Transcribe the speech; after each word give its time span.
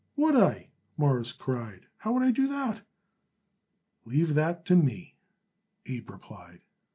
"Would 0.15 0.35
I?" 0.35 0.69
Morris 0.97 1.31
cried. 1.31 1.85
"How 1.97 2.13
would 2.13 2.23
I 2.23 2.31
do 2.31 2.47
that?" 2.47 2.81
"Leave 4.03 4.33
that 4.33 4.65
to 4.65 4.75
me," 4.75 5.13
Abe 5.85 6.09
replied. 6.09 6.61